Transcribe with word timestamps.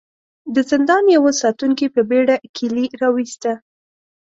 د 0.53 0.55
زندان 0.71 1.03
يوه 1.15 1.31
ساتونکي 1.41 1.87
په 1.95 2.01
بېړه 2.09 2.35
کيلې 2.55 2.85
را 3.01 3.07
وايسته. 3.15 3.51